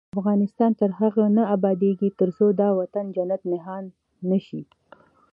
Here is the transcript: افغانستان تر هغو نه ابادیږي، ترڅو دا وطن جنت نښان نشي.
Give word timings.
افغانستان 0.17 0.71
تر 0.79 0.89
هغو 0.99 1.25
نه 1.37 1.43
ابادیږي، 1.55 2.09
ترڅو 2.19 2.45
دا 2.61 2.69
وطن 2.79 3.05
جنت 3.15 3.41
نښان 3.53 3.83
نشي. 4.29 4.61